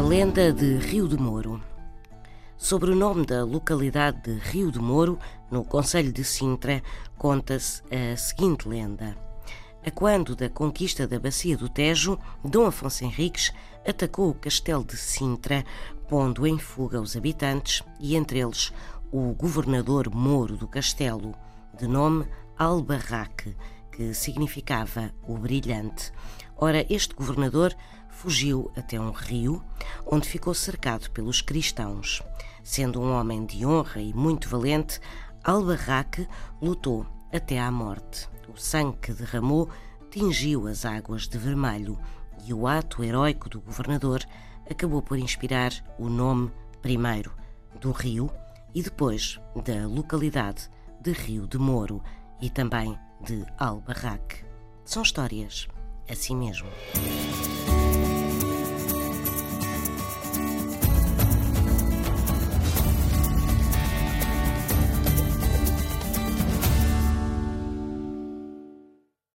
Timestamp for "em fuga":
16.46-17.00